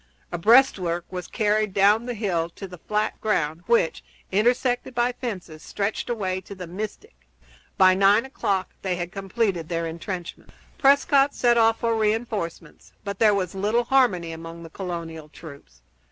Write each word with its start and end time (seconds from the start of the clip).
A 0.31 0.37
breastwork 0.39 1.05
was 1.11 1.27
carried 1.27 1.75
down 1.75 2.07
the 2.07 2.15
hill 2.15 2.49
to 2.55 2.67
the 2.67 2.79
flat 2.79 3.21
ground 3.21 3.61
which, 3.67 4.03
intersected 4.31 4.95
by 4.95 5.11
fences, 5.11 5.61
stretched 5.61 6.09
away 6.09 6.41
to 6.41 6.55
the 6.55 6.65
Mystic. 6.65 7.13
By 7.77 7.93
nine 7.93 8.25
o'clock 8.25 8.71
they 8.81 8.95
had 8.95 9.11
completed 9.11 9.69
their 9.69 9.85
intrenchments. 9.85 10.55
Prescott 10.79 11.35
sent 11.35 11.59
off 11.59 11.81
for 11.81 11.95
re 11.95 12.15
enforcements, 12.15 12.93
but 13.03 13.19
there 13.19 13.35
was 13.35 13.53
little 13.53 13.83
harmony 13.83 14.31
among 14.31 14.63
the 14.63 14.71
colonial 14.71 15.29
troops. 15.29 15.83